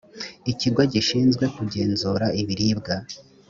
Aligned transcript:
ikigo 0.51 0.81
gishinzwe 0.93 1.45
kugenzura 1.55 2.25
ibiribwa 2.41 2.95